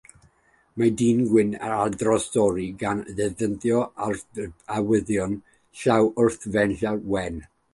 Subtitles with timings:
[0.81, 5.37] Mae dyn gwyn yn adrodd stori gan ddefnyddio arwyddion
[5.83, 7.43] llaw wrth fenyw wen.